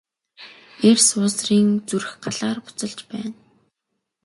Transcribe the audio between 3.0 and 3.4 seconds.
байна.